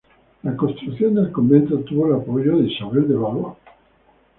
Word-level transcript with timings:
La 0.41 0.55
construcción 0.55 1.13
del 1.13 1.31
convento 1.31 1.77
tuvo 1.81 2.07
el 2.07 2.15
apoyo 2.19 2.57
de 2.57 2.71
Isabel 2.71 3.07
de 3.07 3.13
Valois. 3.15 3.53